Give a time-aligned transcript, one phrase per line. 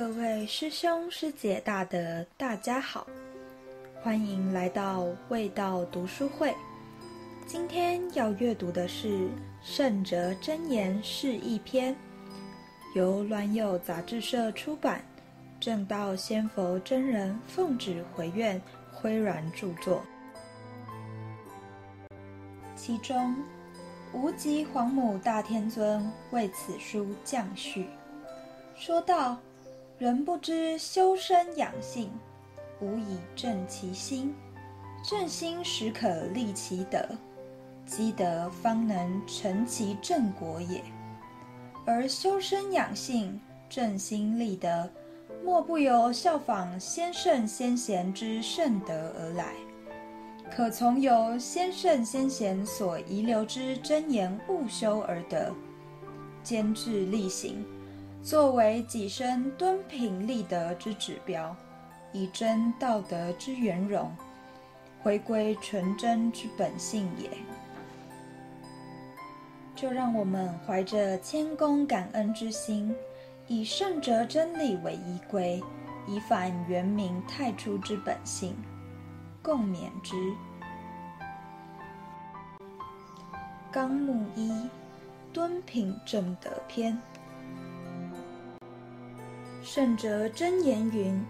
[0.00, 3.04] 各位师兄师姐大德，大家好，
[4.00, 6.54] 欢迎来到味道读书会。
[7.48, 9.08] 今天要阅读的是
[9.60, 11.92] 《圣哲真言释义篇》，
[12.94, 15.04] 由鸾友杂志社出版，
[15.58, 18.62] 正道仙佛真人奉旨回愿
[18.92, 20.00] 辉然著作。
[22.76, 23.34] 其中，
[24.12, 27.88] 无极皇母大天尊为此书降序，
[28.76, 29.36] 说道
[29.98, 32.08] ：“人不知修身养性，
[32.80, 34.32] 无以正其心，
[35.02, 37.04] 正心实可立其德。”
[37.84, 40.82] 积德方能成其正果也，
[41.86, 44.88] 而修身养性、正心立德，
[45.42, 49.54] 莫不由效仿先圣先贤之圣德而来。
[50.54, 55.52] 可从由先圣先贤所遗留之真言悟修而得，
[56.42, 57.64] 兼志力行，
[58.22, 61.56] 作为己身敦品立德之指标，
[62.12, 64.10] 以真道德之圆融，
[65.02, 67.30] 回归纯真之本性也。
[69.74, 72.94] 就让我们怀着谦恭感恩之心，
[73.46, 75.62] 以圣哲真理为依归，
[76.06, 78.54] 以反原明太初之本性，
[79.40, 80.16] 共勉之。
[83.70, 84.68] 纲目一：
[85.32, 87.00] 敦品正德篇。
[89.70, 91.22] 圣哲真言云：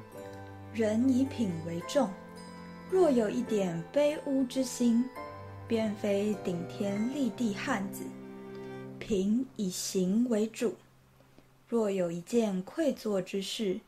[0.72, 2.08] 人以品为重，
[2.88, 5.04] 若有一点卑污之心，
[5.66, 8.04] 便非顶天立地汉子。
[9.00, 10.76] 品以行为主，
[11.68, 13.80] 若有一件愧作之事，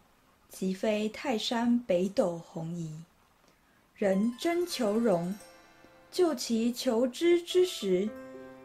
[0.48, 2.92] 即非泰山北斗红夷。
[3.94, 5.32] 人真求荣，
[6.10, 8.08] 就其求知之时，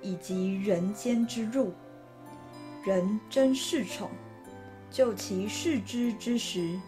[0.02, 1.68] 以及人间之入；
[2.84, 4.10] 人真恃宠，
[4.96, 6.80] 就其视之之时，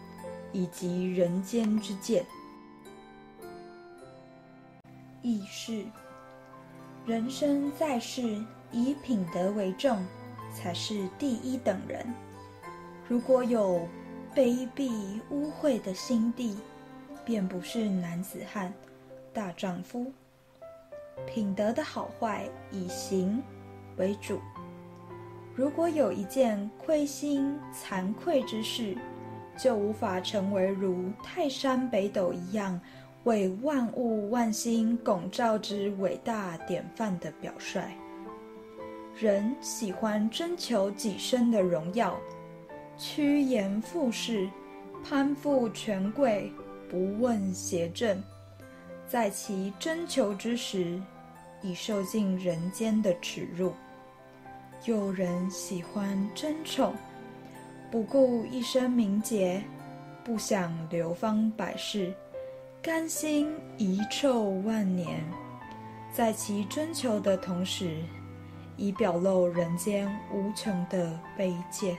[0.50, 2.24] 以及人间之见。
[5.20, 5.84] 亦是，
[7.04, 8.42] 人生在世。
[8.70, 10.04] 以品德为重，
[10.54, 12.06] 才是第一等人。
[13.08, 13.86] 如果有
[14.34, 16.56] 卑鄙污秽的心地，
[17.24, 18.72] 便不是男子汉、
[19.32, 20.10] 大丈夫。
[21.26, 23.42] 品德的好坏以行
[23.96, 24.38] 为主。
[25.58, 28.96] 如果有一件亏心惭愧之事，
[29.58, 32.80] 就无法成为如泰山北斗一样，
[33.24, 37.82] 为万物万心拱照之伟大典范的表率。
[39.18, 42.16] 人喜欢征求己身的荣耀，
[42.96, 44.48] 趋炎附势，
[45.02, 46.52] 攀附权贵，
[46.88, 48.22] 不问邪正，
[49.08, 51.02] 在其征求之时，
[51.62, 53.72] 已受尽人间的耻辱。
[54.84, 56.94] 有人喜欢争宠，
[57.90, 59.62] 不顾一身名节，
[60.24, 62.14] 不想流芳百世，
[62.80, 65.22] 甘心遗臭万年，
[66.12, 68.02] 在其征求的同时。
[68.80, 71.98] 以表露人间无穷的卑贱。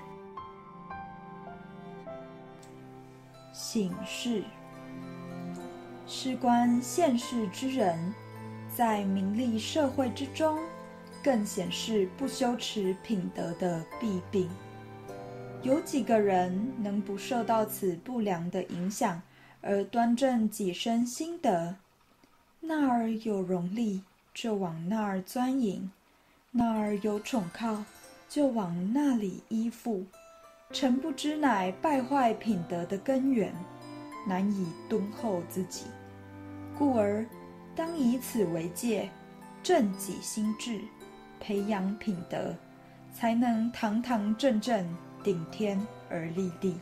[3.52, 4.46] 醒世，
[6.08, 8.16] 事关现世之人，
[8.74, 10.58] 在名利社会之中，
[11.24, 14.50] 更显示不修持品德的弊病。
[15.62, 19.22] 有几个人能不受到此不良的影响，
[19.62, 21.76] 而端正己身心德？
[22.62, 24.02] 那儿有荣利，
[24.34, 25.92] 就往那儿钻营。
[26.52, 27.84] 那儿有宠靠，
[28.28, 30.06] 就往那里依附，
[30.72, 33.54] 诚不知乃败坏品德的根源，
[34.28, 35.86] 难以敦厚自己。
[36.78, 37.26] 故而
[37.76, 39.10] 当以此为戒，
[39.62, 40.80] 正己心志，
[41.40, 42.54] 培养品德，
[43.14, 44.88] 才能堂堂正正
[45.24, 45.80] 顶天
[46.10, 46.78] 而立地。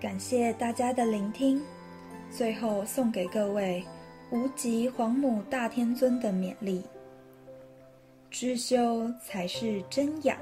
[0.00, 1.60] 感谢大家的聆听，
[2.30, 3.84] 最后送给各位。
[4.30, 6.82] 无极皇母大天尊的勉励，
[8.30, 10.36] 知修才是真养，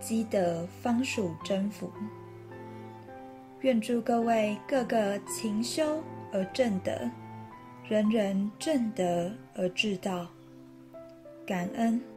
[0.00, 1.92] 积德方属真福。
[3.60, 7.08] 愿祝各位个个勤修而正德，
[7.88, 10.28] 人人正德而至道。
[11.46, 12.11] 感恩。